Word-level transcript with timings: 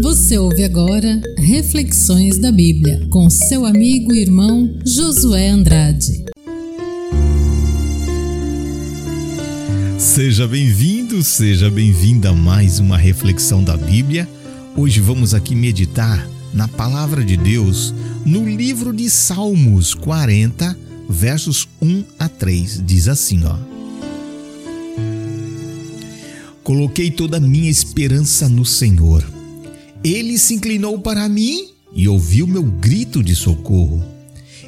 Você 0.00 0.38
ouve 0.38 0.62
agora 0.62 1.20
Reflexões 1.36 2.38
da 2.38 2.52
Bíblia 2.52 3.04
com 3.10 3.28
seu 3.28 3.66
amigo 3.66 4.14
e 4.14 4.20
irmão 4.20 4.78
Josué 4.86 5.48
Andrade. 5.48 6.24
Seja 9.98 10.46
bem-vindo, 10.46 11.20
seja 11.24 11.68
bem-vinda 11.68 12.30
a 12.30 12.32
mais 12.32 12.78
uma 12.78 12.96
reflexão 12.96 13.64
da 13.64 13.76
Bíblia. 13.76 14.28
Hoje 14.76 15.00
vamos 15.00 15.34
aqui 15.34 15.56
meditar 15.56 16.28
na 16.54 16.68
palavra 16.68 17.24
de 17.24 17.36
Deus 17.36 17.92
no 18.24 18.48
livro 18.48 18.92
de 18.92 19.10
Salmos 19.10 19.94
40, 19.94 20.78
versos 21.08 21.68
1 21.82 22.04
a 22.20 22.28
3. 22.28 22.84
Diz 22.86 23.08
assim, 23.08 23.40
ó: 23.44 23.58
Coloquei 26.62 27.10
toda 27.10 27.38
a 27.38 27.40
minha 27.40 27.68
esperança 27.68 28.48
no 28.48 28.64
Senhor 28.64 29.37
ele 30.02 30.38
se 30.38 30.54
inclinou 30.54 30.98
para 30.98 31.28
mim 31.28 31.68
e 31.92 32.08
ouviu 32.08 32.46
meu 32.46 32.62
grito 32.62 33.22
de 33.22 33.34
socorro. 33.34 34.04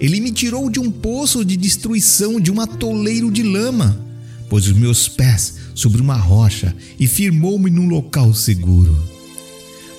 Ele 0.00 0.20
me 0.20 0.30
tirou 0.30 0.70
de 0.70 0.78
um 0.78 0.90
poço 0.90 1.44
de 1.44 1.56
destruição, 1.56 2.40
de 2.40 2.50
um 2.50 2.60
atoleiro 2.60 3.30
de 3.30 3.42
lama, 3.42 4.00
pôs 4.48 4.66
os 4.66 4.72
meus 4.72 5.08
pés 5.08 5.54
sobre 5.74 6.00
uma 6.00 6.16
rocha 6.16 6.74
e 6.98 7.06
firmou-me 7.06 7.70
num 7.70 7.88
local 7.88 8.32
seguro. 8.32 8.96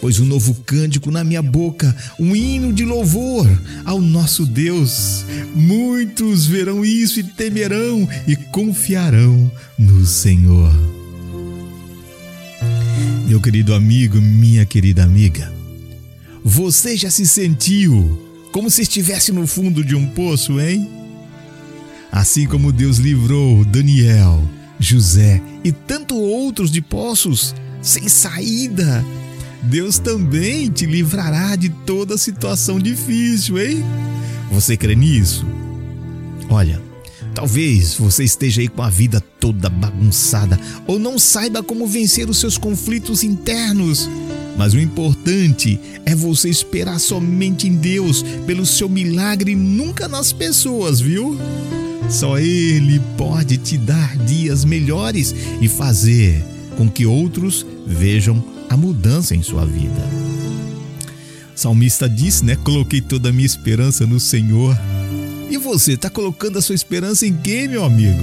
Pôs 0.00 0.20
um 0.20 0.24
novo 0.24 0.54
cântico 0.64 1.10
na 1.10 1.24
minha 1.24 1.42
boca, 1.42 1.94
um 2.20 2.34
hino 2.34 2.72
de 2.72 2.84
louvor 2.84 3.46
ao 3.84 4.00
nosso 4.00 4.46
Deus. 4.46 5.24
Muitos 5.56 6.46
verão 6.46 6.84
isso 6.84 7.18
e 7.18 7.24
temerão 7.24 8.08
e 8.26 8.36
confiarão 8.36 9.50
no 9.76 10.06
Senhor. 10.06 10.97
Meu 13.28 13.42
querido 13.42 13.74
amigo, 13.74 14.18
minha 14.22 14.64
querida 14.64 15.04
amiga, 15.04 15.52
você 16.42 16.96
já 16.96 17.10
se 17.10 17.26
sentiu 17.26 18.18
como 18.50 18.70
se 18.70 18.80
estivesse 18.80 19.32
no 19.32 19.46
fundo 19.46 19.84
de 19.84 19.94
um 19.94 20.06
poço, 20.06 20.58
hein? 20.58 20.88
Assim 22.10 22.46
como 22.46 22.72
Deus 22.72 22.96
livrou 22.96 23.66
Daniel, 23.66 24.48
José 24.80 25.42
e 25.62 25.70
tanto 25.70 26.16
outros 26.16 26.70
de 26.70 26.80
poços 26.80 27.54
sem 27.82 28.08
saída, 28.08 29.04
Deus 29.62 29.98
também 29.98 30.70
te 30.70 30.86
livrará 30.86 31.54
de 31.54 31.68
toda 31.68 32.16
situação 32.16 32.80
difícil, 32.80 33.58
hein? 33.58 33.84
Você 34.50 34.74
crê 34.74 34.94
nisso? 34.94 35.46
Olha, 36.48 36.80
Talvez 37.38 37.94
você 37.94 38.24
esteja 38.24 38.60
aí 38.60 38.66
com 38.66 38.82
a 38.82 38.90
vida 38.90 39.20
toda 39.38 39.70
bagunçada 39.70 40.58
ou 40.88 40.98
não 40.98 41.20
saiba 41.20 41.62
como 41.62 41.86
vencer 41.86 42.28
os 42.28 42.38
seus 42.38 42.58
conflitos 42.58 43.22
internos. 43.22 44.10
Mas 44.56 44.74
o 44.74 44.80
importante 44.80 45.78
é 46.04 46.16
você 46.16 46.48
esperar 46.48 46.98
somente 46.98 47.68
em 47.68 47.76
Deus 47.76 48.24
pelo 48.44 48.66
seu 48.66 48.88
milagre 48.88 49.54
nunca 49.54 50.08
nas 50.08 50.32
pessoas, 50.32 50.98
viu? 50.98 51.38
Só 52.10 52.40
Ele 52.40 53.00
pode 53.16 53.56
te 53.56 53.78
dar 53.78 54.16
dias 54.16 54.64
melhores 54.64 55.32
e 55.60 55.68
fazer 55.68 56.44
com 56.76 56.90
que 56.90 57.06
outros 57.06 57.64
vejam 57.86 58.44
a 58.68 58.76
mudança 58.76 59.36
em 59.36 59.44
sua 59.44 59.64
vida. 59.64 60.10
O 61.54 61.60
salmista 61.60 62.08
disse, 62.08 62.44
né? 62.44 62.56
Coloquei 62.56 63.00
toda 63.00 63.28
a 63.28 63.32
minha 63.32 63.46
esperança 63.46 64.04
no 64.04 64.18
Senhor. 64.18 64.76
E 65.50 65.56
você 65.56 65.92
está 65.92 66.10
colocando 66.10 66.58
a 66.58 66.62
sua 66.62 66.74
esperança 66.74 67.26
em 67.26 67.34
quem, 67.34 67.68
meu 67.68 67.84
amigo? 67.84 68.22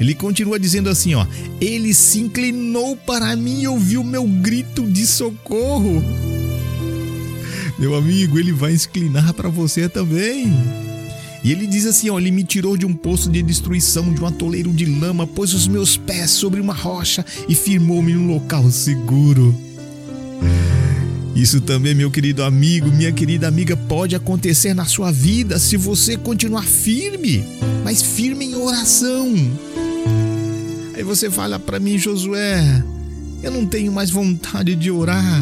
Ele 0.00 0.14
continua 0.14 0.58
dizendo 0.58 0.88
assim, 0.88 1.14
ó: 1.14 1.26
Ele 1.60 1.92
se 1.92 2.20
inclinou 2.20 2.96
para 2.96 3.34
mim 3.36 3.62
e 3.62 3.68
ouviu 3.68 4.02
meu 4.02 4.24
grito 4.24 4.84
de 4.84 5.06
socorro. 5.06 6.02
Meu 7.78 7.94
amigo, 7.94 8.38
ele 8.38 8.52
vai 8.52 8.74
inclinar 8.74 9.32
para 9.34 9.48
você 9.48 9.88
também. 9.88 10.52
E 11.44 11.52
ele 11.52 11.66
diz 11.66 11.86
assim: 11.86 12.10
ó, 12.10 12.18
ele 12.18 12.30
me 12.30 12.42
tirou 12.42 12.76
de 12.76 12.84
um 12.84 12.92
poço 12.92 13.30
de 13.30 13.42
destruição, 13.42 14.12
de 14.12 14.20
um 14.20 14.26
atoleiro 14.26 14.72
de 14.72 14.84
lama, 14.84 15.26
pôs 15.26 15.54
os 15.54 15.68
meus 15.68 15.96
pés 15.96 16.30
sobre 16.30 16.60
uma 16.60 16.74
rocha 16.74 17.24
e 17.48 17.54
firmou-me 17.54 18.12
num 18.12 18.26
local 18.26 18.68
seguro. 18.70 19.54
Isso 21.38 21.60
também, 21.60 21.94
meu 21.94 22.10
querido 22.10 22.42
amigo, 22.42 22.90
minha 22.90 23.12
querida 23.12 23.46
amiga, 23.46 23.76
pode 23.76 24.16
acontecer 24.16 24.74
na 24.74 24.84
sua 24.84 25.12
vida 25.12 25.56
se 25.56 25.76
você 25.76 26.16
continuar 26.16 26.64
firme, 26.64 27.44
mas 27.84 28.02
firme 28.02 28.44
em 28.44 28.56
oração. 28.56 29.32
Aí 30.96 31.04
você 31.04 31.30
fala 31.30 31.56
para 31.56 31.78
mim, 31.78 31.96
Josué, 31.96 32.82
eu 33.40 33.52
não 33.52 33.64
tenho 33.64 33.92
mais 33.92 34.10
vontade 34.10 34.74
de 34.74 34.90
orar. 34.90 35.40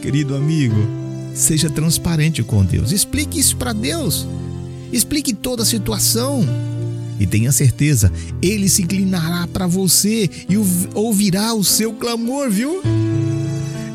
Querido 0.00 0.36
amigo, 0.36 0.76
seja 1.34 1.68
transparente 1.68 2.44
com 2.44 2.64
Deus. 2.64 2.92
Explique 2.92 3.40
isso 3.40 3.56
para 3.56 3.72
Deus. 3.72 4.28
Explique 4.92 5.34
toda 5.34 5.64
a 5.64 5.66
situação. 5.66 6.46
E 7.18 7.26
tenha 7.26 7.50
certeza, 7.50 8.12
ele 8.40 8.68
se 8.68 8.82
inclinará 8.82 9.48
para 9.48 9.66
você 9.66 10.30
e 10.48 10.56
ouvirá 10.94 11.52
o 11.52 11.64
seu 11.64 11.92
clamor, 11.92 12.48
viu? 12.48 12.80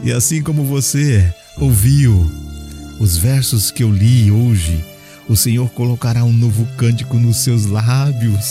E 0.07 0.11
assim 0.13 0.41
como 0.41 0.63
você 0.63 1.21
ouviu 1.57 2.31
os 2.97 3.17
versos 3.17 3.69
que 3.69 3.83
eu 3.83 3.91
li 3.91 4.31
hoje, 4.31 4.81
o 5.27 5.35
Senhor 5.35 5.69
colocará 5.71 6.23
um 6.23 6.31
novo 6.31 6.65
cântico 6.77 7.17
nos 7.17 7.35
seus 7.39 7.65
lábios. 7.65 8.45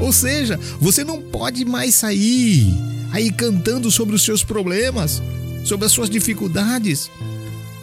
Ou 0.00 0.12
seja, 0.12 0.58
você 0.80 1.04
não 1.04 1.22
pode 1.22 1.64
mais 1.64 1.94
sair 1.94 2.74
aí 3.12 3.30
cantando 3.30 3.88
sobre 3.88 4.16
os 4.16 4.24
seus 4.24 4.42
problemas, 4.42 5.22
sobre 5.62 5.86
as 5.86 5.92
suas 5.92 6.10
dificuldades, 6.10 7.08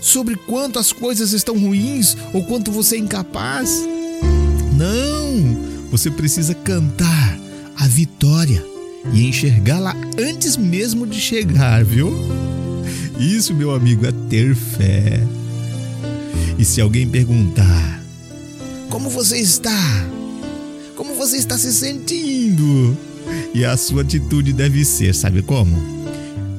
sobre 0.01 0.35
quanto 0.35 0.78
as 0.78 0.91
coisas 0.91 1.31
estão 1.31 1.57
ruins 1.57 2.17
ou 2.34 2.44
quanto 2.44 2.73
você 2.73 2.97
é 2.97 3.00
incapaz. 3.00 3.88
Não! 4.73 5.88
Você 5.91 6.11
precisa 6.11 6.53
cantar 6.53 7.40
a 7.78 7.88
vitória 7.88 8.66
e 9.13 9.25
enxergá-la 9.25 9.95
antes 10.19 10.57
mesmo 10.57 11.07
de 11.07 11.22
chegar, 11.22 11.85
viu? 11.85 12.11
Isso, 13.19 13.53
meu 13.53 13.74
amigo, 13.74 14.06
é 14.06 14.12
ter 14.29 14.56
fé. 14.56 15.22
E 16.57 16.66
se 16.66 16.81
alguém 16.81 17.07
perguntar: 17.07 18.03
Como 18.90 19.09
você 19.09 19.38
está? 19.38 20.06
Como 20.96 21.16
você 21.16 21.38
está 21.38 21.57
se 21.57 21.73
sentindo? 21.73 22.97
E 23.53 23.63
a 23.63 23.78
sua 23.78 24.02
atitude 24.02 24.52
deve 24.53 24.84
ser, 24.84 25.13
sabe 25.13 25.41
como? 25.41 25.75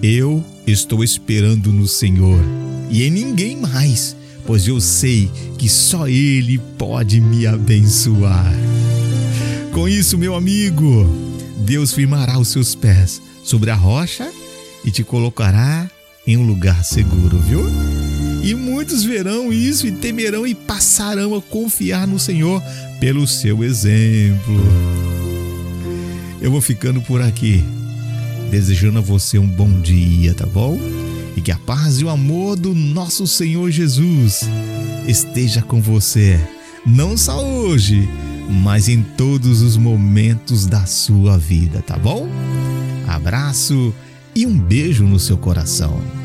Eu 0.02 0.44
estou 0.66 1.02
esperando 1.02 1.72
no 1.72 1.86
Senhor 1.86 2.40
e 2.90 3.04
em 3.04 3.10
ninguém 3.10 3.56
mais, 3.56 4.16
pois 4.46 4.66
eu 4.66 4.80
sei 4.80 5.30
que 5.58 5.68
só 5.68 6.08
Ele 6.08 6.58
pode 6.78 7.20
me 7.20 7.46
abençoar. 7.46 8.52
Com 9.72 9.88
isso, 9.88 10.16
meu 10.16 10.34
amigo, 10.34 11.06
Deus 11.58 11.92
firmará 11.92 12.38
os 12.38 12.48
seus 12.48 12.74
pés 12.74 13.20
sobre 13.42 13.70
a 13.70 13.74
rocha 13.74 14.30
e 14.84 14.90
te 14.90 15.02
colocará 15.02 15.90
em 16.26 16.36
um 16.36 16.42
lugar 16.42 16.84
seguro, 16.84 17.38
viu? 17.38 17.64
E 18.42 18.54
muitos 18.54 19.04
verão 19.04 19.52
isso 19.52 19.86
e 19.86 19.92
temerão 19.92 20.46
e 20.46 20.54
passarão 20.54 21.34
a 21.34 21.40
confiar 21.40 22.06
no 22.06 22.18
Senhor 22.18 22.62
pelo 23.00 23.26
seu 23.26 23.64
exemplo. 23.64 24.60
Eu 26.40 26.50
vou 26.50 26.60
ficando 26.60 27.00
por 27.00 27.22
aqui, 27.22 27.64
desejando 28.50 28.98
a 28.98 29.02
você 29.02 29.38
um 29.38 29.46
bom 29.46 29.80
dia, 29.80 30.34
tá 30.34 30.46
bom? 30.46 30.78
E 31.36 31.40
que 31.40 31.50
a 31.50 31.56
paz 31.56 32.00
e 32.00 32.04
o 32.04 32.10
amor 32.10 32.56
do 32.56 32.74
nosso 32.74 33.26
Senhor 33.26 33.70
Jesus 33.70 34.42
esteja 35.08 35.62
com 35.62 35.80
você, 35.80 36.38
não 36.86 37.16
só 37.16 37.42
hoje, 37.42 38.08
mas 38.48 38.88
em 38.88 39.02
todos 39.02 39.62
os 39.62 39.76
momentos 39.76 40.66
da 40.66 40.84
sua 40.84 41.38
vida, 41.38 41.82
tá 41.82 41.96
bom? 41.96 42.28
Abraço 43.08 43.94
e 44.34 44.46
um 44.46 44.58
beijo 44.58 45.04
no 45.04 45.18
seu 45.18 45.38
coração. 45.38 46.23